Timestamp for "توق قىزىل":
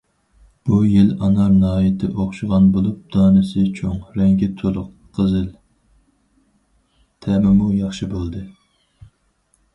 4.63-5.45